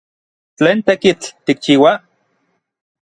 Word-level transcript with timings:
¿Tlen 0.57 0.79
tekitl 0.85 1.27
tikchiua? 1.45 1.93